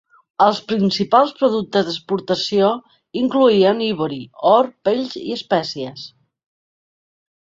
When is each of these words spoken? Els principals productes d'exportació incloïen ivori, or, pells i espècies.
Els 0.43 0.59
principals 0.69 1.33
productes 1.41 1.85
d'exportació 1.89 2.69
incloïen 3.21 3.83
ivori, 3.89 4.19
or, 4.55 4.71
pells 4.89 5.13
i 5.25 5.39
espècies. 5.39 6.07